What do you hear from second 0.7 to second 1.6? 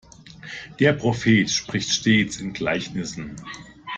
Der Prophet